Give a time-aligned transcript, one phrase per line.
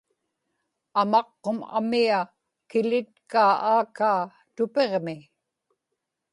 [1.01, 2.19] amaqqum amia
[2.69, 4.21] kilitkaa aakaa
[4.55, 5.17] tupiġmi